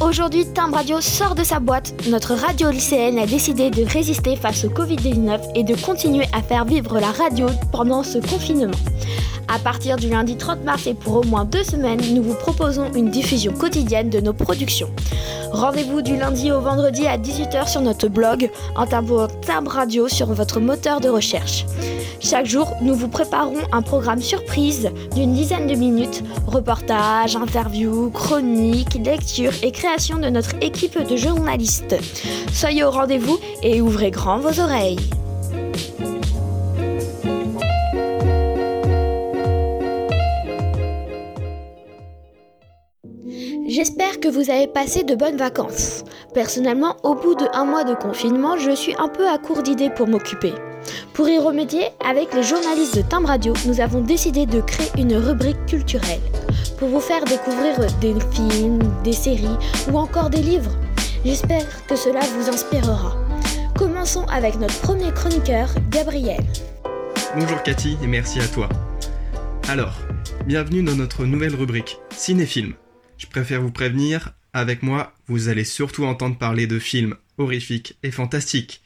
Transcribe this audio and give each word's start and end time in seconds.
aujourd'hui 0.00 0.46
Timbre 0.52 0.76
Radio 0.76 1.00
sort 1.00 1.34
de 1.34 1.42
sa 1.42 1.58
boîte. 1.58 1.94
Notre 2.08 2.34
radio 2.34 2.70
lycéenne 2.70 3.18
a 3.18 3.26
décidé 3.26 3.70
de 3.70 3.82
résister 3.84 4.36
face 4.36 4.64
au 4.64 4.68
Covid-19 4.68 5.52
et 5.54 5.64
de 5.64 5.74
continuer 5.74 6.26
à 6.32 6.42
faire 6.42 6.64
vivre 6.64 7.00
la 7.00 7.10
radio 7.10 7.46
pendant 7.72 8.02
ce 8.02 8.18
confinement. 8.18 8.76
À 9.48 9.58
partir 9.58 9.96
du 9.96 10.10
lundi 10.10 10.36
30 10.36 10.62
mars 10.64 10.86
et 10.86 10.92
pour 10.92 11.16
au 11.16 11.22
moins 11.24 11.46
deux 11.46 11.64
semaines, 11.64 12.00
nous 12.14 12.22
vous 12.22 12.34
proposons 12.34 12.92
une 12.94 13.10
diffusion 13.10 13.52
quotidienne 13.52 14.10
de 14.10 14.20
nos 14.20 14.34
productions. 14.34 14.90
Rendez-vous 15.52 16.02
du 16.02 16.16
lundi 16.16 16.52
au 16.52 16.60
vendredi 16.60 17.06
à 17.06 17.16
18h 17.16 17.66
sur 17.66 17.80
notre 17.80 18.08
blog 18.08 18.50
en 18.76 18.86
Timbre 18.86 19.70
Radio 19.70 20.06
sur 20.06 20.26
votre 20.26 20.60
moteur 20.60 21.00
de 21.00 21.08
recherche. 21.08 21.64
Chaque 22.20 22.44
jour, 22.44 22.70
nous 22.82 22.94
vous 22.94 23.08
préparons 23.08 23.62
un 23.72 23.80
programme 23.80 24.20
surprise 24.20 24.90
d'une 25.14 25.32
dizaine 25.32 25.66
de 25.66 25.74
minutes, 25.74 26.22
reportages, 26.46 27.36
interviews, 27.36 28.10
chroniques, 28.10 29.00
lectures 29.02 29.54
et 29.62 29.72
création 29.72 30.18
de 30.18 30.28
notre 30.28 30.54
équipe 30.60 30.98
de 31.08 31.16
journalistes. 31.16 31.96
Soyez 32.52 32.84
au 32.84 32.90
rendez-vous 32.90 33.38
et 33.62 33.80
ouvrez 33.80 34.10
grand 34.10 34.38
vos 34.38 34.60
oreilles. 34.60 34.98
Vous 44.30 44.50
avez 44.50 44.66
passé 44.66 45.02
de 45.02 45.14
bonnes 45.14 45.36
vacances. 45.36 46.04
Personnellement, 46.34 46.96
au 47.02 47.14
bout 47.14 47.34
de 47.34 47.46
un 47.54 47.64
mois 47.64 47.84
de 47.84 47.94
confinement, 47.94 48.56
je 48.56 48.70
suis 48.70 48.94
un 48.98 49.08
peu 49.08 49.28
à 49.28 49.38
court 49.38 49.62
d'idées 49.62 49.90
pour 49.90 50.08
m'occuper. 50.08 50.52
Pour 51.14 51.28
y 51.28 51.38
remédier, 51.38 51.84
avec 52.04 52.34
les 52.34 52.42
journalistes 52.42 52.96
de 52.96 53.02
Timbre 53.02 53.28
Radio, 53.28 53.52
nous 53.66 53.80
avons 53.80 54.00
décidé 54.00 54.46
de 54.46 54.60
créer 54.60 54.90
une 54.98 55.16
rubrique 55.16 55.66
culturelle 55.66 56.20
pour 56.78 56.88
vous 56.88 57.00
faire 57.00 57.24
découvrir 57.24 57.74
des 58.00 58.14
films, 58.32 58.78
des 59.04 59.12
séries 59.12 59.46
ou 59.90 59.98
encore 59.98 60.30
des 60.30 60.42
livres. 60.42 60.72
J'espère 61.24 61.66
que 61.86 61.96
cela 61.96 62.20
vous 62.20 62.48
inspirera. 62.48 63.16
Commençons 63.76 64.24
avec 64.26 64.58
notre 64.58 64.78
premier 64.80 65.12
chroniqueur, 65.12 65.68
Gabriel. 65.90 66.44
Bonjour 67.36 67.62
Cathy 67.62 67.96
et 68.02 68.06
merci 68.06 68.40
à 68.40 68.48
toi. 68.48 68.68
Alors, 69.68 69.94
bienvenue 70.46 70.82
dans 70.82 70.94
notre 70.94 71.24
nouvelle 71.24 71.54
rubrique 71.54 71.98
Cinéfilm. 72.10 72.74
Je 73.18 73.26
préfère 73.26 73.60
vous 73.60 73.72
prévenir, 73.72 74.32
avec 74.52 74.82
moi, 74.82 75.12
vous 75.26 75.48
allez 75.48 75.64
surtout 75.64 76.04
entendre 76.04 76.38
parler 76.38 76.66
de 76.66 76.78
films 76.78 77.16
horrifiques 77.36 77.96
et 78.02 78.10
fantastiques, 78.10 78.80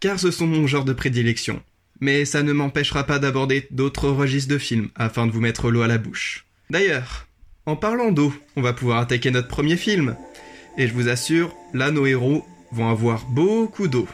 car 0.00 0.18
ce 0.18 0.30
sont 0.30 0.46
mon 0.46 0.66
genre 0.66 0.84
de 0.84 0.92
prédilection. 0.92 1.62
Mais 2.00 2.24
ça 2.24 2.42
ne 2.42 2.52
m'empêchera 2.52 3.04
pas 3.04 3.18
d'aborder 3.18 3.66
d'autres 3.70 4.08
registres 4.08 4.52
de 4.52 4.58
films 4.58 4.90
afin 4.94 5.26
de 5.26 5.32
vous 5.32 5.40
mettre 5.40 5.70
l'eau 5.70 5.82
à 5.82 5.88
la 5.88 5.98
bouche. 5.98 6.46
D'ailleurs, 6.70 7.26
en 7.66 7.76
parlant 7.76 8.12
d'eau, 8.12 8.32
on 8.56 8.62
va 8.62 8.72
pouvoir 8.72 8.98
attaquer 8.98 9.30
notre 9.30 9.48
premier 9.48 9.76
film. 9.76 10.16
Et 10.76 10.86
je 10.86 10.92
vous 10.92 11.08
assure, 11.08 11.54
là 11.74 11.90
nos 11.90 12.06
héros 12.06 12.44
vont 12.72 12.88
avoir 12.88 13.26
beaucoup 13.26 13.88
d'eau. 13.88 14.08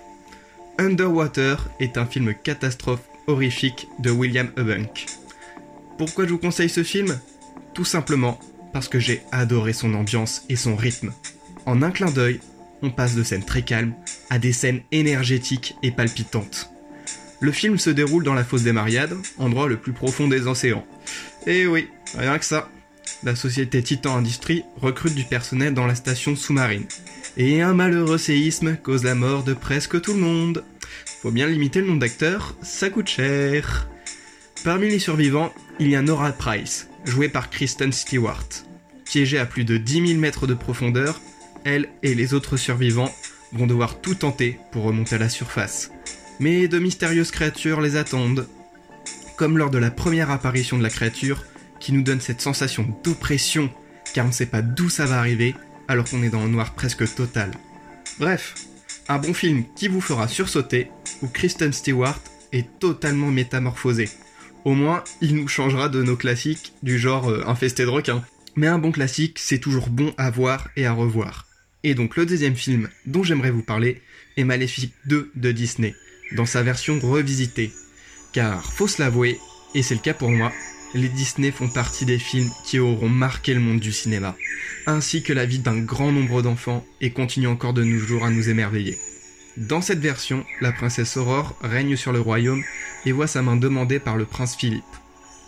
Underwater 0.79 1.69
est 1.81 1.99
un 1.99 2.07
film 2.07 2.35
catastrophe 2.43 3.03
horrifique 3.27 3.87
de 3.99 4.11
William 4.11 4.51
Hubunk. 4.57 5.07
Pourquoi 5.99 6.27
je 6.27 6.31
vous 6.31 6.39
conseille 6.39 6.69
ce 6.69 6.83
film? 6.83 7.19
Tout 7.75 7.85
simplement 7.85 8.41
parce 8.75 8.89
que 8.89 8.99
j'ai 8.99 9.23
adoré 9.33 9.73
son 9.73 9.95
ambiance 9.95 10.43
et 10.51 10.57
son 10.57 10.77
rythme. 10.77 11.13
En 11.65 11.81
un 11.81 11.93
clin 11.93 12.11
d'œil, 12.11 12.41
on 12.83 12.91
passe 12.91 13.15
de 13.15 13.23
scènes 13.23 13.45
très 13.45 13.63
calmes 13.63 13.95
à 14.29 14.39
des 14.39 14.53
scènes 14.53 14.83
énergétiques 14.93 15.77
et 15.83 15.93
palpitantes. 15.93 16.71
Le 17.41 17.53
film 17.53 17.79
se 17.79 17.91
déroule 17.91 18.25
dans 18.25 18.35
la 18.35 18.45
fosse 18.45 18.65
des 18.65 18.73
Mariades, 18.73 19.17
endroit 19.39 19.69
le 19.69 19.79
plus 19.79 19.93
profond 19.93 20.29
des 20.29 20.49
océans. 20.49 20.85
Et 21.47 21.67
oui, 21.67 21.89
rien 22.19 22.39
que 22.39 22.45
ça. 22.45 22.69
La 23.23 23.37
société 23.37 23.83
Titan 23.83 24.17
Industries 24.17 24.65
recrute 24.77 25.15
du 25.15 25.25
personnel 25.25 25.73
dans 25.73 25.87
la 25.87 25.95
station 25.95 26.35
sous-marine. 26.37 26.87
Et 27.37 27.63
un 27.63 27.75
malheureux 27.75 28.19
séisme 28.19 28.77
cause 28.77 29.05
la 29.05 29.15
mort 29.15 29.45
de 29.45 29.55
presque 29.55 30.01
tout 30.01 30.15
le 30.15 30.21
monde. 30.21 30.65
Faut 31.23 31.31
bien 31.31 31.47
limiter 31.47 31.81
le 31.81 31.87
nombre 31.87 32.01
d'acteurs, 32.01 32.57
ça 32.63 32.91
coûte 32.91 33.09
cher. 33.09 33.89
Parmi 34.65 34.89
les 34.89 34.99
survivants, 34.99 35.53
il 35.79 35.89
y 35.89 35.97
a 35.97 36.03
Nora 36.03 36.33
Price, 36.33 36.89
jouée 37.05 37.29
par 37.29 37.51
Kristen 37.51 37.93
Stewart. 37.93 38.49
Piégée 39.05 39.39
à 39.39 39.47
plus 39.47 39.65
de 39.65 39.77
10 39.77 40.09
000 40.09 40.21
mètres 40.21 40.47
de 40.47 40.55
profondeur, 40.55 41.21
elle 41.65 41.89
et 42.03 42.15
les 42.15 42.35
autres 42.35 42.57
survivants 42.57 43.15
vont 43.53 43.67
devoir 43.67 44.01
tout 44.01 44.15
tenter 44.15 44.59
pour 44.73 44.85
remonter 44.85 45.17
à 45.17 45.19
la 45.19 45.29
surface. 45.29 45.91
Mais 46.41 46.69
de 46.69 46.79
mystérieuses 46.79 47.31
créatures 47.31 47.81
les 47.81 47.97
attendent, 47.97 48.49
comme 49.37 49.59
lors 49.59 49.71
de 49.71 49.79
la 49.79 49.91
première 49.91 50.31
apparition 50.31 50.79
de 50.79 50.83
la 50.83 50.91
créature, 50.91 51.45
qui 51.81 51.93
nous 51.93 52.03
donne 52.03 52.21
cette 52.21 52.41
sensation 52.41 52.97
d'oppression, 53.05 53.71
car 54.15 54.25
on 54.25 54.29
ne 54.29 54.33
sait 54.33 54.47
pas 54.47 54.63
d'où 54.63 54.89
ça 54.89 55.07
va 55.07 55.19
arriver, 55.19 55.55
alors 55.89 56.09
qu'on 56.09 56.23
est 56.23 56.31
dans 56.31 56.41
un 56.41 56.49
noir 56.49 56.75
presque 56.75 57.15
total. 57.15 57.51
Bref, 58.19 58.55
un 59.09 59.19
bon 59.19 59.35
film 59.35 59.65
qui 59.77 59.89
vous 59.89 60.01
fera 60.01 60.29
sursauter, 60.29 60.91
où 61.23 61.29
Kristen 61.29 61.73
Stewart 61.73 62.21
est 62.53 62.79
totalement 62.79 63.31
métamorphosée. 63.31 64.09
Au 64.65 64.73
moins, 64.73 65.05
il 65.21 65.37
nous 65.37 65.49
changera 65.49 65.89
de 65.89 66.03
nos 66.03 66.17
classiques 66.17 66.73
du 66.83 66.99
genre 66.99 67.29
euh, 67.29 67.45
infesté 67.47 67.85
de 67.85 67.91
requins. 67.91 68.25
Mais 68.57 68.67
un 68.67 68.79
bon 68.79 68.93
classique, 68.93 69.39
c'est 69.39 69.59
toujours 69.59 69.91
bon 69.91 70.15
à 70.17 70.31
voir 70.31 70.69
et 70.77 70.87
à 70.87 70.93
revoir. 70.93 71.47
Et 71.83 71.95
donc 71.95 72.17
le 72.17 72.25
deuxième 72.25 72.57
film 72.57 72.89
dont 73.05 73.23
j'aimerais 73.23 73.51
vous 73.51 73.63
parler 73.63 74.01
est 74.37 74.45
Maléfique 74.45 74.95
2 75.07 75.33
de 75.35 75.53
Disney, 75.53 75.95
dans 76.33 76.47
sa 76.47 76.63
version 76.63 76.99
revisitée. 76.99 77.73
Car, 78.33 78.73
faut 78.73 78.89
se 78.89 79.03
l'avouer, 79.03 79.39
et 79.75 79.83
c'est 79.83 79.95
le 79.95 80.01
cas 80.01 80.15
pour 80.15 80.31
moi, 80.31 80.51
les 80.95 81.09
Disney 81.09 81.51
font 81.51 81.69
partie 81.69 82.07
des 82.07 82.19
films 82.19 82.51
qui 82.65 82.79
auront 82.79 83.09
marqué 83.09 83.53
le 83.53 83.61
monde 83.61 83.81
du 83.81 83.93
cinéma, 83.93 84.35
ainsi 84.87 85.23
que 85.23 85.33
la 85.33 85.45
vie 85.45 85.59
d'un 85.59 85.79
grand 85.79 86.11
nombre 86.11 86.41
d'enfants 86.41 86.87
et 87.01 87.11
continuent 87.11 87.49
encore 87.49 87.75
de 87.75 87.85
nos 87.85 87.99
jours 87.99 88.25
à 88.25 88.31
nous 88.31 88.49
émerveiller. 88.49 88.97
Dans 89.57 89.81
cette 89.81 90.01
version, 90.01 90.45
la 90.61 90.73
princesse 90.73 91.17
Aurore 91.17 91.57
règne 91.61 91.95
sur 91.95 92.13
le 92.13 92.21
royaume 92.21 92.65
et 93.07 93.13
voit 93.13 93.29
sa 93.29 93.41
main 93.41 93.55
demandée 93.55 94.01
par 94.01 94.17
le 94.17 94.25
prince 94.25 94.57
Philippe. 94.57 94.83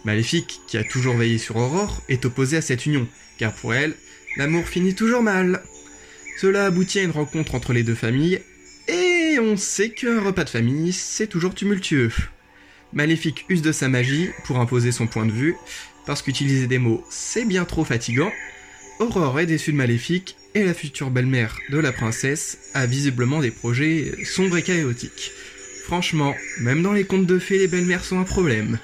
Maléfique, 0.05 0.61
qui 0.69 0.77
a 0.77 0.85
toujours 0.85 1.17
veillé 1.17 1.39
sur 1.39 1.57
Aurore, 1.57 2.01
est 2.09 2.25
opposée 2.25 2.57
à 2.57 2.63
cette 2.63 2.87
union, 2.87 3.09
car 3.37 3.53
pour 3.53 3.75
elle, 3.75 3.95
l'amour 4.37 4.65
finit 4.69 4.95
toujours 4.95 5.23
mal. 5.23 5.61
Cela 6.41 6.67
aboutit 6.67 7.01
à 7.01 7.03
une 7.03 7.11
rencontre 7.11 7.57
entre 7.57 7.73
les 7.73 7.83
deux 7.83 7.97
familles, 7.97 8.41
et 8.87 9.39
on 9.41 9.57
sait 9.57 9.91
qu'un 9.91 10.21
repas 10.21 10.45
de 10.45 10.51
famille, 10.51 10.93
c'est 10.93 11.27
toujours 11.27 11.57
tumultueux. 11.57 12.13
Maléfique 12.93 13.45
use 13.49 13.63
de 13.63 13.73
sa 13.73 13.89
magie 13.89 14.31
pour 14.45 14.61
imposer 14.61 14.93
son 14.93 15.09
point 15.09 15.27
de 15.27 15.33
vue, 15.33 15.57
parce 16.07 16.23
qu'utiliser 16.23 16.69
des 16.69 16.79
mots, 16.79 17.05
c'est 17.11 17.45
bien 17.45 17.65
trop 17.65 17.85
fatigant. 17.85 18.31
Aurore 18.99 19.41
est 19.41 19.47
déçue 19.47 19.73
de 19.73 19.77
Maléfique, 19.77 20.37
et 20.55 20.65
la 20.65 20.73
future 20.73 21.11
belle-mère 21.11 21.59
de 21.69 21.79
la 21.79 21.93
princesse 21.93 22.71
a 22.73 22.87
visiblement 22.87 23.41
des 23.41 23.51
projets 23.51 24.15
sombres 24.25 24.57
et 24.57 24.63
chaotiques. 24.63 25.33
Franchement, 25.85 26.35
même 26.61 26.83
dans 26.83 26.95
les 26.95 27.05
contes 27.05 27.27
de 27.27 27.39
fées, 27.39 27.59
les 27.59 27.69
belles-mères 27.69 28.05
sont 28.05 28.19
un 28.19 28.25
problème. 28.25 28.79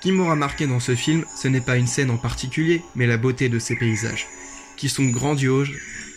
Qui 0.00 0.12
m'aura 0.12 0.36
marqué 0.36 0.66
dans 0.66 0.80
ce 0.80 0.94
film, 0.94 1.26
ce 1.36 1.48
n'est 1.48 1.60
pas 1.60 1.76
une 1.76 1.86
scène 1.86 2.10
en 2.10 2.16
particulier, 2.16 2.80
mais 2.94 3.06
la 3.06 3.18
beauté 3.18 3.50
de 3.50 3.58
ces 3.58 3.76
paysages, 3.76 4.26
qui 4.78 4.88
sont 4.88 5.04
grandioses 5.04 5.68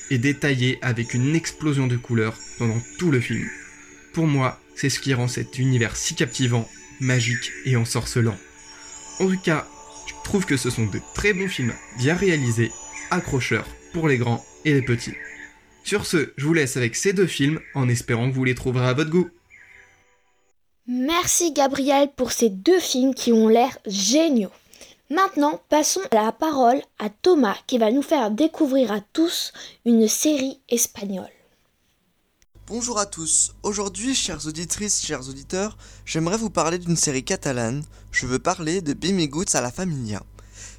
et 0.09 0.17
détaillés 0.17 0.79
avec 0.81 1.13
une 1.13 1.35
explosion 1.35 1.87
de 1.87 1.97
couleurs 1.97 2.37
pendant 2.57 2.81
tout 2.97 3.11
le 3.11 3.19
film. 3.19 3.45
Pour 4.13 4.27
moi, 4.27 4.61
c'est 4.75 4.89
ce 4.89 5.01
qui 5.01 5.13
rend 5.13 5.27
cet 5.27 5.59
univers 5.59 5.97
si 5.97 6.15
captivant, 6.15 6.69
magique 7.01 7.51
et 7.65 7.75
ensorcelant. 7.75 8.37
En 9.19 9.27
tout 9.27 9.39
cas, 9.39 9.67
je 10.07 10.13
trouve 10.23 10.45
que 10.45 10.55
ce 10.55 10.69
sont 10.69 10.85
de 10.85 11.01
très 11.13 11.33
bons 11.33 11.49
films, 11.49 11.73
bien 11.97 12.15
réalisés, 12.15 12.71
accrocheurs 13.13 13.67
pour 13.93 14.07
les 14.07 14.17
grands 14.17 14.43
et 14.65 14.73
les 14.73 14.81
petits. 14.81 15.13
Sur 15.83 16.05
ce, 16.05 16.33
je 16.37 16.45
vous 16.45 16.53
laisse 16.53 16.77
avec 16.77 16.95
ces 16.95 17.13
deux 17.13 17.27
films 17.27 17.59
en 17.75 17.89
espérant 17.89 18.29
que 18.29 18.35
vous 18.35 18.43
les 18.43 18.55
trouverez 18.55 18.87
à 18.87 18.93
votre 18.93 19.09
goût. 19.09 19.29
Merci 20.87 21.53
Gabriel 21.53 22.09
pour 22.15 22.31
ces 22.31 22.49
deux 22.49 22.79
films 22.79 23.13
qui 23.13 23.31
ont 23.31 23.47
l'air 23.47 23.77
géniaux. 23.85 24.51
Maintenant, 25.09 25.61
passons 25.69 26.01
la 26.11 26.31
parole 26.31 26.81
à 26.99 27.09
Thomas 27.09 27.57
qui 27.67 27.77
va 27.77 27.91
nous 27.91 28.01
faire 28.01 28.31
découvrir 28.31 28.91
à 28.91 28.99
tous 29.13 29.53
une 29.85 30.07
série 30.07 30.59
espagnole. 30.69 31.29
Bonjour 32.67 32.97
à 32.97 33.05
tous. 33.05 33.53
Aujourd'hui, 33.61 34.15
chères 34.15 34.47
auditrices, 34.47 35.05
chers 35.05 35.27
auditeurs, 35.29 35.77
j'aimerais 36.05 36.37
vous 36.37 36.49
parler 36.49 36.79
d'une 36.79 36.95
série 36.95 37.23
catalane. 37.23 37.83
Je 38.11 38.25
veux 38.25 38.39
parler 38.39 38.81
de 38.81 38.93
Bimigoots 38.93 39.53
à 39.53 39.61
la 39.61 39.71
Familia. 39.71 40.23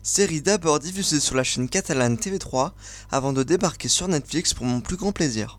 Série 0.03 0.41
d'abord 0.41 0.79
diffusée 0.79 1.21
sur 1.21 1.35
la 1.35 1.45
chaîne 1.45 1.69
catalane 1.69 2.17
TV3 2.17 2.73
avant 3.11 3.33
de 3.33 3.43
débarquer 3.43 3.89
sur 3.89 4.09
Netflix 4.09 4.55
pour 4.55 4.67
mon 4.67 4.81
plus 4.81 4.97
grand 4.97 5.13
plaisir. 5.13 5.59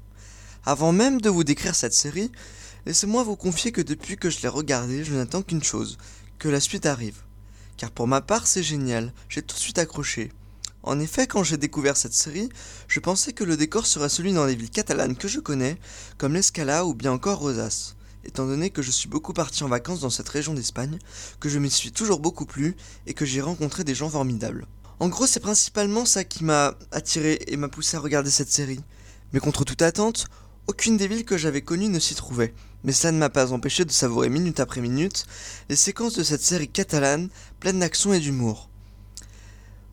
Avant 0.66 0.92
même 0.92 1.22
de 1.22 1.30
vous 1.30 1.44
décrire 1.44 1.76
cette 1.76 1.94
série, 1.94 2.32
Laissez-moi 2.86 3.24
vous 3.24 3.36
confier 3.36 3.72
que 3.72 3.82
depuis 3.82 4.16
que 4.16 4.30
je 4.30 4.42
l'ai 4.42 4.48
regardé, 4.48 5.04
je 5.04 5.16
n'attends 5.16 5.42
qu'une 5.42 5.64
chose, 5.64 5.98
que 6.38 6.50
la 6.50 6.60
suite 6.60 6.86
arrive. 6.86 7.24
Car 7.78 7.90
pour 7.90 8.08
ma 8.08 8.22
part, 8.22 8.46
c'est 8.46 8.62
génial, 8.62 9.12
j'ai 9.28 9.42
tout 9.42 9.56
de 9.56 9.60
suite 9.60 9.80
accroché. 9.80 10.32
En 10.84 11.00
effet, 11.00 11.26
quand 11.26 11.44
j'ai 11.44 11.58
découvert 11.58 11.98
cette 11.98 12.14
série, 12.14 12.48
je 12.88 13.00
pensais 13.00 13.34
que 13.34 13.44
le 13.44 13.58
décor 13.58 13.88
serait 13.88 14.08
celui 14.08 14.34
dans 14.34 14.46
les 14.46 14.56
villes 14.56 14.70
catalanes 14.70 15.18
que 15.18 15.28
je 15.28 15.40
connais, 15.40 15.80
comme 16.20 16.36
l'Escala 16.36 16.86
ou 16.86 16.94
bien 16.94 17.12
encore 17.12 17.40
Rosas. 17.40 17.95
Étant 18.26 18.48
donné 18.48 18.72
que 18.72 18.82
je 18.82 18.92
suis 18.92 19.08
beaucoup 19.08 19.34
parti 19.34 19.64
en 19.64 19.68
vacances 19.68 20.02
dans 20.02 20.10
cette 20.10 20.30
région 20.30 20.54
d'Espagne, 20.54 20.98
que 21.40 21.48
je 21.48 21.60
m'y 21.60 21.70
suis 21.70 21.92
toujours 21.92 22.20
beaucoup 22.20 22.46
plu 22.46 22.76
et 23.06 23.14
que 23.14 23.24
j'ai 23.24 23.42
rencontré 23.42 23.84
des 23.84 23.96
gens 23.96 24.10
formidables. 24.10 24.66
En 25.00 25.10
gros, 25.10 25.28
c'est 25.28 25.40
principalement 25.40 26.06
ça 26.06 26.24
qui 26.24 26.44
m'a 26.44 26.76
attiré 26.92 27.40
et 27.48 27.58
m'a 27.58 27.70
poussé 27.70 27.98
à 27.98 28.00
regarder 28.00 28.32
cette 28.32 28.52
série. 28.52 28.80
Mais 29.32 29.40
contre 29.40 29.64
toute 29.64 29.82
attente, 29.82 30.26
aucune 30.68 30.98
des 30.98 31.08
villes 31.08 31.26
que 31.26 31.38
j'avais 31.38 31.62
connues 31.62 31.90
ne 31.90 32.00
s'y 32.00 32.16
trouvait. 32.16 32.54
Mais 32.84 32.92
cela 32.92 33.12
ne 33.12 33.18
m'a 33.20 33.30
pas 33.30 33.52
empêché 33.52 33.86
de 33.86 33.92
savourer 33.92 34.30
minute 34.30 34.60
après 34.60 34.82
minute 34.82 35.26
les 35.70 35.76
séquences 35.76 36.16
de 36.16 36.24
cette 36.24 36.42
série 36.42 36.68
catalane, 36.68 37.30
pleine 37.60 37.80
d'action 37.80 38.14
et 38.14 38.20
d'humour. 38.20 38.70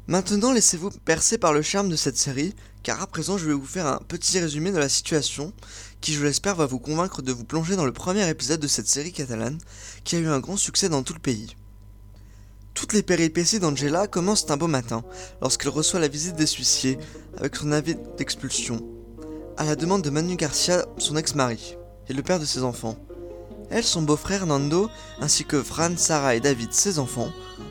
Maintenant, 0.07 0.53
laissez-vous 0.53 0.91
percer 1.05 1.39
par 1.39 1.53
le 1.53 1.63
charme 1.63 1.89
de 1.89 1.97
cette 1.97 2.17
série, 2.17 2.55
car 2.83 3.01
à 3.01 3.07
présent 3.07 3.39
je 3.39 3.47
vais 3.47 3.53
vous 3.53 3.67
faire 3.67 3.87
un 3.87 4.01
petit 4.09 4.39
résumé 4.41 4.73
de 4.73 4.79
la 4.79 4.89
situation, 4.89 5.53
qui 6.03 6.15
je 6.15 6.25
l'espère 6.25 6.57
va 6.57 6.67
vous 6.67 6.81
convaincre 6.81 7.23
de 7.23 7.33
vous 7.33 7.45
plonger 7.45 7.77
dans 7.77 7.85
le 7.85 7.93
premier 7.93 8.29
épisode 8.29 8.59
de 8.59 8.67
cette 8.67 8.89
série 8.89 9.13
catalane, 9.13 9.59
qui 10.03 10.17
a 10.17 10.19
eu 10.19 10.27
un 10.27 10.41
grand 10.41 10.57
succès 10.57 10.89
dans 10.89 11.05
tout 11.05 11.15
le 11.15 11.21
pays. 11.21 11.57
Toutes 12.75 12.93
les 12.93 13.05
péripéties 13.05 13.61
d'Angela 13.61 14.09
commencent 14.09 14.51
un 14.51 14.57
beau 14.57 14.67
matin, 14.67 15.05
lorsqu'elle 15.41 15.71
reçoit 15.71 16.01
la 16.01 16.09
visite 16.09 16.35
des 16.35 16.49
huissiers, 16.49 16.99
avec 17.39 17.55
son 17.55 17.71
avis 17.71 17.95
d'expulsion, 18.19 18.85
à 19.57 19.65
la 19.65 19.77
demande 19.77 20.03
de 20.03 20.11
Manu 20.11 20.35
Garcia, 20.35 20.85
son 20.99 21.17
ex-mari, 21.17 21.77
et 22.09 22.15
le 22.15 22.23
père 22.23 22.41
de 22.41 22.47
ses 22.47 22.65
enfants. 22.65 22.97
Elle, 23.71 23.85
son 23.85 24.03
beau-frère 24.03 24.47
Nando, 24.47 24.91
ainsi 25.21 25.45
que 25.45 25.63
Fran, 25.63 25.97
Sarah 25.97 26.35
et 26.35 26.41
David, 26.41 26.73
ses 26.73 26.99
enfants, 26.99 27.31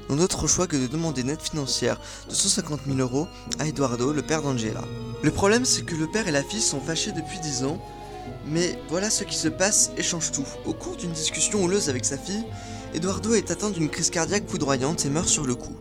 n'ont 0.09 0.15
d'autre 0.15 0.47
choix 0.47 0.67
que 0.67 0.77
de 0.77 0.87
demander 0.87 1.21
une 1.21 1.31
aide 1.31 1.41
financière 1.41 1.99
de 2.29 2.33
150 2.33 2.81
000 2.87 2.97
euros 2.99 3.27
à 3.59 3.67
Eduardo, 3.67 4.13
le 4.13 4.21
père 4.21 4.41
d'Angela. 4.41 4.81
Le 5.21 5.31
problème, 5.31 5.65
c'est 5.65 5.83
que 5.83 5.95
le 5.95 6.07
père 6.07 6.29
et 6.29 6.31
la 6.31 6.43
fille 6.43 6.61
sont 6.61 6.79
fâchés 6.79 7.11
depuis 7.11 7.39
10 7.39 7.65
ans, 7.65 7.81
mais 8.45 8.77
voilà 8.89 9.09
ce 9.09 9.23
qui 9.23 9.35
se 9.35 9.47
passe 9.47 9.91
et 9.97 10.03
change 10.03 10.31
tout. 10.31 10.47
Au 10.65 10.73
cours 10.73 10.97
d'une 10.97 11.11
discussion 11.11 11.63
houleuse 11.63 11.89
avec 11.89 12.05
sa 12.05 12.17
fille, 12.17 12.43
Eduardo 12.93 13.33
est 13.33 13.51
atteint 13.51 13.69
d'une 13.69 13.89
crise 13.89 14.09
cardiaque 14.09 14.49
foudroyante 14.49 15.05
et 15.05 15.09
meurt 15.09 15.27
sur 15.27 15.45
le 15.45 15.55
coup. 15.55 15.75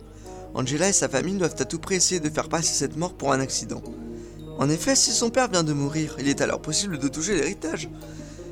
Angela 0.53 0.89
et 0.89 0.93
sa 0.93 1.09
famille 1.09 1.37
doivent 1.37 1.55
à 1.59 1.65
tout 1.65 1.79
prix 1.79 1.95
essayer 1.95 2.19
de 2.19 2.29
faire 2.29 2.49
passer 2.49 2.73
cette 2.73 2.97
mort 2.97 3.13
pour 3.13 3.31
un 3.33 3.39
accident. 3.39 3.81
En 4.57 4.69
effet, 4.69 4.95
si 4.95 5.11
son 5.11 5.29
père 5.29 5.49
vient 5.49 5.63
de 5.63 5.73
mourir, 5.73 6.15
il 6.19 6.27
est 6.27 6.41
alors 6.41 6.61
possible 6.61 6.99
de 6.99 7.07
toucher 7.07 7.35
l'héritage. 7.35 7.89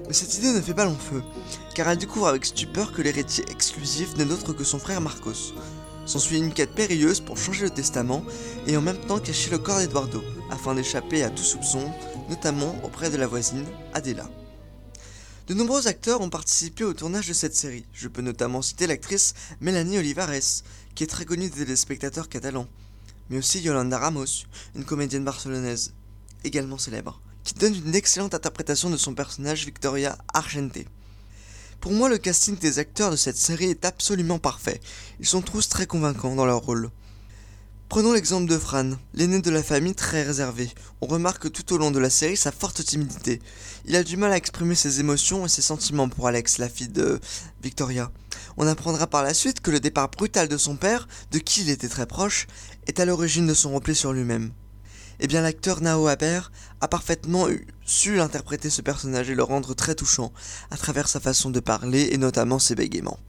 Mais 0.08 0.14
cette 0.14 0.38
idée 0.38 0.52
ne 0.52 0.62
fait 0.62 0.74
pas 0.74 0.86
long 0.86 0.98
feu, 0.98 1.22
car 1.76 1.88
elle 1.88 1.98
découvre 1.98 2.28
avec 2.28 2.46
stupeur 2.46 2.94
que 2.94 3.02
l'héritier 3.02 3.46
exclusif 3.52 4.18
n'est 4.18 4.32
autre 4.32 4.54
que 4.54 4.64
son 4.64 4.80
frère 4.80 5.02
Marcos. 5.02 5.54
S'ensuit 6.06 6.40
une 6.40 6.52
quête 6.52 6.74
périlleuse 6.74 7.20
pour 7.20 7.38
changer 7.38 7.66
le 7.66 7.70
testament 7.70 8.24
et 8.66 8.76
en 8.76 8.82
même 8.82 8.98
temps 8.98 9.20
cacher 9.20 9.52
le 9.52 9.60
corps 9.60 9.78
d'Eduardo, 9.78 10.24
afin 10.50 10.74
d'échapper 10.74 11.24
à 11.24 11.30
tout 11.30 11.44
soupçon, 11.44 11.92
notamment 12.30 12.76
auprès 12.84 13.10
de 13.10 13.18
la 13.18 13.28
voisine, 13.28 13.66
Adela. 13.94 14.30
De 15.48 15.54
nombreux 15.54 15.88
acteurs 15.88 16.22
ont 16.22 16.30
participé 16.30 16.84
au 16.84 16.94
tournage 16.94 17.28
de 17.28 17.34
cette 17.34 17.56
série. 17.56 17.86
Je 17.92 18.08
peux 18.08 18.22
notamment 18.22 18.62
citer 18.62 18.88
l'actrice 18.88 19.34
Mélanie 19.62 19.98
Olivares, 19.98 20.62
qui 20.96 21.04
est 21.04 21.08
très 21.08 21.26
connue 21.26 21.50
des 21.50 21.66
téléspectateurs 21.66 22.30
catalans, 22.30 22.68
mais 23.30 23.38
aussi 23.38 23.60
Yolanda 23.60 23.98
Ramos, 23.98 24.46
une 24.76 24.86
comédienne 24.86 25.26
barcelonaise, 25.26 25.94
également 26.44 26.78
célèbre 26.78 27.20
qui 27.44 27.54
donne 27.56 27.76
une 27.76 27.96
excellente 27.96 28.36
interprétation 28.36 28.90
de 28.90 28.98
son 28.98 29.16
personnage 29.16 29.66
Victoria 29.66 30.18
Argente. 30.34 30.86
Pour 31.80 31.94
moi, 31.94 32.10
le 32.10 32.18
casting 32.18 32.56
des 32.58 32.78
acteurs 32.78 33.12
de 33.12 33.16
cette 33.16 33.38
série 33.38 33.72
est 33.72 33.86
absolument 33.86 34.38
parfait. 34.38 34.82
Ils 35.20 35.26
sont 35.26 35.42
tous 35.42 35.68
très 35.70 35.88
convaincants 35.88 36.36
dans 36.36 36.46
leur 36.46 36.60
rôle. 36.60 36.92
Prenons 37.90 38.14
l'exemple 38.14 38.48
de 38.48 38.58
Fran, 38.60 38.92
l'aîné 39.16 39.42
de 39.42 39.50
la 39.50 39.64
famille 39.64 39.96
très 39.96 40.22
réservé. 40.22 40.70
On 41.02 41.08
remarque 41.08 41.52
tout 41.52 41.74
au 41.74 41.80
long 41.80 41.90
de 41.90 41.98
la 41.98 42.12
série 42.12 42.38
sa 42.38 42.52
forte 42.52 42.86
timidité. 42.86 43.42
Il 43.86 43.96
a 43.96 44.04
du 44.04 44.16
mal 44.16 44.32
à 44.32 44.38
exprimer 44.38 44.76
ses 44.76 45.00
émotions 45.00 45.44
et 45.44 45.50
ses 45.50 45.64
sentiments 45.64 46.08
pour 46.08 46.28
Alex, 46.28 46.60
la 46.60 46.70
fille 46.70 46.90
de 46.90 47.20
Victoria. 47.64 48.12
On 48.58 48.68
apprendra 48.68 49.08
par 49.08 49.24
la 49.24 49.34
suite 49.34 49.62
que 49.62 49.72
le 49.72 49.80
départ 49.80 50.12
brutal 50.12 50.48
de 50.48 50.58
son 50.58 50.76
père, 50.76 51.08
de 51.32 51.40
qui 51.40 51.62
il 51.62 51.72
était 51.72 51.90
très 51.90 52.06
proche, 52.06 52.46
est 52.86 53.00
à 53.00 53.06
l'origine 53.06 53.48
de 53.48 53.56
son 53.56 53.74
repli 53.74 53.96
sur 53.96 54.14
lui-même 54.14 54.52
eh 55.20 55.28
bien 55.28 55.42
l'acteur 55.42 55.82
Nao 55.82 56.08
Haber 56.08 56.50
a 56.80 56.88
parfaitement 56.88 57.48
su 57.86 58.22
interpréter 58.22 58.70
ce 58.70 58.82
personnage 58.82 59.30
et 59.30 59.36
le 59.36 59.44
rendre 59.44 59.74
très 59.74 59.94
touchant 59.94 60.32
à 60.72 60.78
travers 60.78 61.10
sa 61.10 61.20
façon 61.20 61.50
de 61.50 61.60
parler 61.60 62.10
et 62.12 62.18
notamment 62.18 62.58
ses 62.58 62.74
bégaiements. 62.74 63.20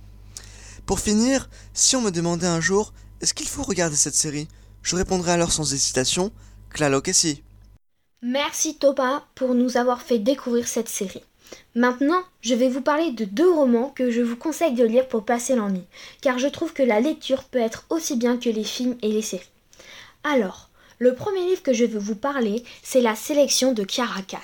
Pour 0.87 1.01
finir, 1.01 1.51
si 1.75 1.97
on 1.97 2.01
me 2.01 2.13
demandait 2.13 2.47
un 2.47 2.61
jour 2.61 2.93
est-ce 3.21 3.35
qu'il 3.35 3.49
faut 3.49 3.63
regarder 3.63 3.97
cette 3.97 4.15
série, 4.15 4.49
je 4.83 4.97
répondrais 4.97 5.33
alors 5.33 5.53
sans 5.53 5.73
hésitation 5.73 6.33
Clalo 6.71 7.03
si. 7.13 7.43
Merci 8.23 8.77
Thomas 8.77 9.25
pour 9.35 9.55
nous 9.55 9.77
avoir 9.77 10.03
fait 10.03 10.19
découvrir 10.19 10.69
cette 10.69 10.89
série. 10.89 11.23
Maintenant, 11.75 12.23
je 12.43 12.55
vais 12.55 12.69
vous 12.69 12.81
parler 12.81 13.13
de 13.13 13.25
deux 13.25 13.51
romans 13.51 13.91
que 13.91 14.11
je 14.11 14.21
vous 14.21 14.37
conseille 14.37 14.75
de 14.75 14.85
lire 14.85 15.09
pour 15.09 15.25
passer 15.25 15.57
l'ennui, 15.57 15.85
car 16.21 16.39
je 16.39 16.47
trouve 16.47 16.73
que 16.73 16.83
la 16.83 17.01
lecture 17.01 17.45
peut 17.45 17.59
être 17.59 17.85
aussi 17.91 18.17
bien 18.17 18.37
que 18.37 18.49
les 18.49 18.65
films 18.65 18.97
et 19.03 19.09
les 19.09 19.23
séries. 19.23 19.51
Alors, 20.25 20.71
le 20.99 21.15
premier 21.15 21.45
livre 21.47 21.63
que 21.63 21.73
je 21.73 21.85
veux 21.85 21.99
vous 21.99 22.15
parler, 22.15 22.63
c'est 22.83 23.01
La 23.01 23.17
sélection 23.17 23.73
de 23.73 23.85
Caracas. 23.85 24.39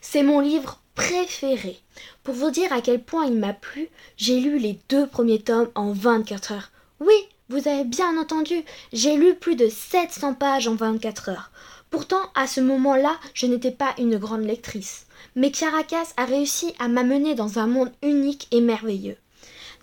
C'est 0.00 0.22
mon 0.22 0.40
livre 0.40 0.80
préféré. 0.94 1.78
Pour 2.22 2.34
vous 2.34 2.50
dire 2.50 2.72
à 2.72 2.80
quel 2.80 3.02
point 3.02 3.26
il 3.26 3.38
m'a 3.38 3.52
plu, 3.52 3.88
j'ai 4.16 4.40
lu 4.40 4.58
les 4.58 4.78
deux 4.88 5.06
premiers 5.06 5.40
tomes 5.40 5.70
en 5.74 5.92
24 5.92 6.52
heures. 6.52 6.70
Oui, 7.00 7.14
vous 7.50 7.68
avez 7.68 7.84
bien 7.84 8.18
entendu, 8.18 8.64
j'ai 8.92 9.16
lu 9.16 9.34
plus 9.34 9.54
de 9.54 9.68
700 9.68 10.34
pages 10.34 10.66
en 10.66 10.74
24 10.74 11.28
heures. 11.28 11.50
Pourtant, 11.90 12.22
à 12.34 12.46
ce 12.46 12.60
moment-là, 12.60 13.16
je 13.34 13.46
n'étais 13.46 13.70
pas 13.70 13.94
une 13.98 14.16
grande 14.16 14.44
lectrice. 14.44 15.06
Mais 15.36 15.50
Caracas 15.50 16.14
a 16.16 16.24
réussi 16.24 16.74
à 16.78 16.88
m'amener 16.88 17.34
dans 17.34 17.58
un 17.58 17.66
monde 17.66 17.92
unique 18.02 18.48
et 18.50 18.60
merveilleux. 18.60 19.16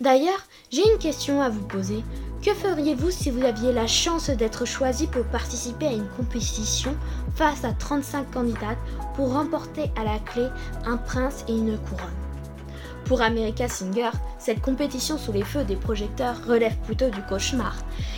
D'ailleurs, 0.00 0.42
j'ai 0.70 0.82
une 0.82 0.98
question 0.98 1.40
à 1.40 1.48
vous 1.48 1.64
poser. 1.64 2.02
Que 2.44 2.52
feriez-vous 2.52 3.12
si 3.12 3.30
vous 3.30 3.44
aviez 3.44 3.72
la 3.72 3.86
chance 3.86 4.28
d'être 4.28 4.64
choisi 4.66 5.06
pour 5.06 5.24
participer 5.26 5.86
à 5.86 5.92
une 5.92 6.08
compétition 6.16 6.96
face 7.36 7.64
à 7.64 7.72
35 7.72 8.32
candidates 8.32 8.78
pour 9.14 9.32
remporter 9.32 9.92
à 9.96 10.02
la 10.02 10.18
clé 10.18 10.48
un 10.84 10.96
prince 10.96 11.44
et 11.46 11.52
une 11.52 11.78
couronne? 11.78 12.31
Pour 13.12 13.20
America 13.20 13.68
Singer, 13.68 14.08
cette 14.38 14.62
compétition 14.62 15.18
sous 15.18 15.32
les 15.32 15.44
feux 15.44 15.64
des 15.64 15.76
projecteurs 15.76 16.46
relève 16.48 16.74
plutôt 16.78 17.10
du 17.10 17.20
cauchemar, 17.28 17.76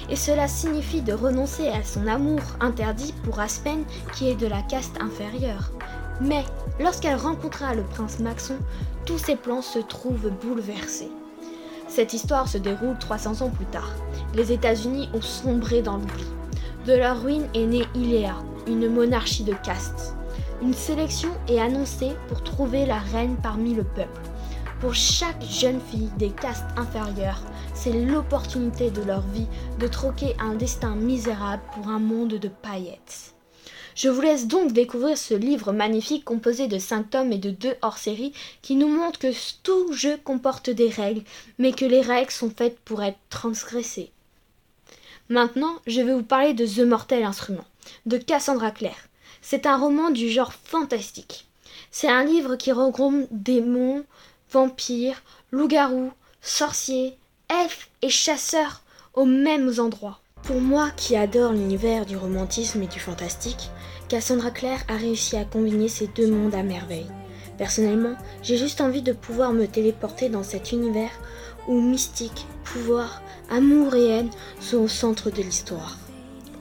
et 0.09 0.15
cela 0.15 0.47
signifie 0.47 1.03
de 1.03 1.13
renoncer 1.13 1.67
à 1.67 1.83
son 1.83 2.07
amour 2.07 2.39
interdit 2.61 3.13
pour 3.25 3.41
Aspen 3.41 3.83
qui 4.15 4.31
est 4.31 4.37
de 4.37 4.47
la 4.47 4.63
caste 4.63 4.97
inférieure. 5.03 5.73
Mais 6.21 6.45
lorsqu'elle 6.79 7.17
rencontra 7.17 7.75
le 7.75 7.83
prince 7.83 8.21
Maxon, 8.21 8.55
tous 9.05 9.19
ses 9.19 9.35
plans 9.35 9.63
se 9.63 9.81
trouvent 9.81 10.31
bouleversés. 10.31 11.11
Cette 11.89 12.15
histoire 12.15 12.47
se 12.47 12.59
déroule 12.59 12.97
300 12.97 13.43
ans 13.43 13.51
plus 13.51 13.67
tard. 13.67 13.91
Les 14.37 14.53
États-Unis 14.53 15.09
ont 15.13 15.23
sombré 15.23 15.83
dans 15.83 15.97
l'oubli. 15.97 16.25
De 16.87 16.93
leur 16.93 17.21
ruine 17.21 17.49
est 17.53 17.67
née 17.67 17.89
Iléa, 17.97 18.37
une 18.69 18.89
monarchie 18.89 19.43
de 19.43 19.55
caste. 19.55 20.15
Une 20.63 20.73
sélection 20.73 21.31
est 21.49 21.59
annoncée 21.59 22.13
pour 22.29 22.45
trouver 22.45 22.87
la 22.87 23.01
reine 23.01 23.37
parmi 23.43 23.75
le 23.75 23.83
peuple. 23.83 24.21
Pour 24.81 24.95
chaque 24.95 25.43
jeune 25.43 25.81
fille 25.81 26.11
des 26.19 26.31
castes 26.31 26.65
inférieures, 26.77 27.41
c'est 27.75 27.93
l'opportunité 27.93 28.91
de 28.91 29.03
leur 29.03 29.23
vie 29.23 29.47
de 29.79 29.87
troquer 29.87 30.37
un 30.39 30.55
destin 30.55 30.95
misérable 30.95 31.63
pour 31.73 31.89
un 31.89 31.99
monde 31.99 32.35
de 32.35 32.49
paillettes. 32.49 33.35
Je 33.95 34.09
vous 34.09 34.21
laisse 34.21 34.49
donc 34.49 34.73
découvrir 34.73 35.17
ce 35.17 35.35
livre 35.35 35.73
magnifique 35.73 36.25
composé 36.25 36.67
de 36.67 36.79
5 36.79 37.11
tomes 37.11 37.33
et 37.33 37.39
de 37.39 37.51
2 37.51 37.77
hors-série 37.83 38.33
qui 38.61 38.75
nous 38.75 38.89
montre 38.89 39.21
que 39.21 39.33
tout 39.63 39.93
jeu 39.93 40.19
comporte 40.23 40.69
des 40.69 40.89
règles, 40.89 41.23
mais 41.59 41.73
que 41.73 41.85
les 41.85 42.01
règles 42.01 42.33
sont 42.33 42.51
faites 42.51 42.79
pour 42.81 43.03
être 43.03 43.19
transgressées. 43.31 44.11
Maintenant, 45.29 45.77
je 45.87 46.01
vais 46.01 46.13
vous 46.13 46.25
parler 46.25 46.53
de 46.53 46.67
The 46.67 46.87
Mortel 46.87 47.25
Instrument, 47.25 47.65
de 48.05 48.19
Cassandra 48.19 48.73
Clare. 48.73 49.09
C'est 49.41 49.65
un 49.67 49.79
roman 49.79 50.11
du 50.11 50.29
genre 50.29 50.53
fantastique. 50.53 51.47
C'est 51.91 52.09
un 52.09 52.25
livre 52.25 52.57
qui 52.57 52.73
regroupe 52.73 53.27
démons, 53.31 54.05
vampires, 54.55 55.21
loups-garous, 55.51 56.13
sorciers, 56.41 57.19
elfes 57.51 57.91
et 58.03 58.09
chasseurs 58.09 58.83
aux 59.15 59.25
mêmes 59.25 59.73
endroits. 59.79 60.21
Pour 60.45 60.61
moi 60.61 60.91
qui 60.97 61.17
adore 61.17 61.53
l'univers 61.53 62.07
du 62.07 62.17
romantisme 62.17 62.81
et 62.81 62.87
du 62.87 63.01
fantastique, 63.01 63.71
Cassandra 64.09 64.53
Clare 64.53 64.85
a 64.87 64.97
réussi 64.97 65.37
à 65.37 65.45
combiner 65.45 65.89
ces 65.89 66.07
deux 66.07 66.31
mondes 66.31 66.55
à 66.55 66.63
merveille. 66.63 67.11
Personnellement, 67.59 68.15
j'ai 68.43 68.57
juste 68.57 68.81
envie 68.81 69.03
de 69.03 69.13
pouvoir 69.13 69.53
me 69.53 69.67
téléporter 69.67 70.29
dans 70.29 70.45
cet 70.45 70.71
univers 70.71 71.11
où 71.67 71.81
mystique, 71.81 72.47
pouvoir, 72.63 73.23
amour 73.51 73.97
et 73.97 74.07
haine 74.07 74.31
sont 74.61 74.79
au 74.79 74.89
centre 74.89 75.31
de 75.31 75.43
l'histoire. 75.43 75.99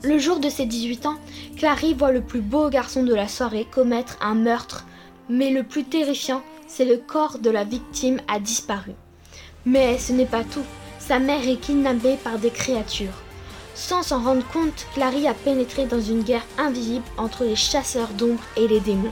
Le 0.02 0.18
jour 0.18 0.40
de 0.40 0.48
ses 0.48 0.66
18 0.66 1.06
ans, 1.06 1.18
Clary 1.56 1.94
voit 1.94 2.10
le 2.10 2.22
plus 2.22 2.40
beau 2.40 2.68
garçon 2.70 3.04
de 3.04 3.14
la 3.14 3.28
soirée 3.28 3.68
commettre 3.70 4.18
un 4.20 4.34
meurtre, 4.34 4.84
mais 5.28 5.50
le 5.50 5.62
plus 5.62 5.84
terrifiant, 5.84 6.42
c'est 6.66 6.84
le 6.84 6.96
corps 6.96 7.38
de 7.38 7.50
la 7.50 7.64
victime 7.64 8.20
a 8.28 8.38
disparu. 8.40 8.92
Mais 9.66 9.98
ce 9.98 10.12
n'est 10.12 10.26
pas 10.26 10.44
tout, 10.44 10.64
sa 10.98 11.18
mère 11.18 11.46
est 11.46 11.60
kidnappée 11.60 12.16
par 12.22 12.38
des 12.38 12.50
créatures. 12.50 13.22
Sans 13.74 14.02
s'en 14.02 14.22
rendre 14.22 14.46
compte, 14.52 14.86
Clary 14.94 15.26
a 15.26 15.34
pénétré 15.34 15.86
dans 15.86 16.00
une 16.00 16.22
guerre 16.22 16.46
invisible 16.58 17.04
entre 17.16 17.44
les 17.44 17.56
chasseurs 17.56 18.10
d'ombre 18.10 18.42
et 18.56 18.68
les 18.68 18.80
démons, 18.80 19.10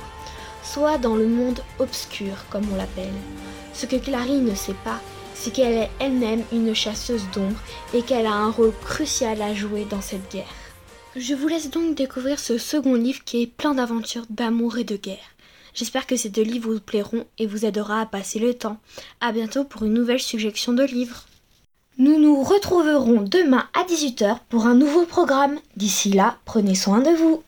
soit 0.63 0.99
dans 0.99 1.17
le 1.17 1.27
monde 1.27 1.61
obscur 1.79 2.35
comme 2.51 2.65
on 2.73 2.77
l'appelle. 2.77 3.13
Ce 3.75 3.87
que 3.87 3.97
Clary 3.97 4.37
ne 4.37 4.55
sait 4.55 4.77
pas, 4.85 5.01
c'est 5.35 5.53
qu'elle 5.53 5.75
est 5.75 5.91
elle-même 5.99 6.45
une 6.53 6.75
chasseuse 6.75 7.25
d'ombre 7.35 7.59
et 7.93 8.03
qu'elle 8.03 8.27
a 8.27 8.33
un 8.33 8.51
rôle 8.51 8.73
crucial 8.85 9.43
à 9.43 9.55
jouer 9.55 9.85
dans 9.91 10.01
cette 10.01 10.31
guerre. 10.31 10.45
Je 11.17 11.35
vous 11.35 11.49
laisse 11.49 11.69
donc 11.69 11.97
découvrir 11.97 12.39
ce 12.39 12.57
second 12.57 12.95
livre 12.95 13.25
qui 13.25 13.43
est 13.43 13.47
plein 13.47 13.75
d'aventures, 13.75 14.25
d'amour 14.31 14.79
et 14.79 14.85
de 14.85 14.97
guerre. 14.97 15.32
J'espère 15.75 16.07
que 16.07 16.17
ces 16.17 16.29
deux 16.29 16.43
livres 16.43 16.73
vous 16.73 16.81
plairont 16.81 17.27
et 17.39 17.47
vous 17.47 17.65
aidera 17.65 18.01
à 18.01 18.07
passer 18.07 18.39
le 18.39 18.55
temps. 18.55 18.79
A 19.21 19.33
bientôt 19.33 19.65
pour 19.65 19.85
une 19.85 19.95
nouvelle 19.95 20.21
suggestion 20.21 20.73
de 20.73 20.85
livres. 20.85 21.27
Nous 21.99 22.19
nous 22.19 22.43
retrouverons 22.43 23.23
demain 23.23 23.69
à 23.75 23.85
18h 23.85 24.39
pour 24.49 24.67
un 24.67 24.75
nouveau 24.75 25.05
programme. 25.05 25.59
D'ici 25.77 26.11
là, 26.11 26.39
prenez 26.45 26.75
soin 26.75 27.01
de 27.01 27.11
vous. 27.11 27.43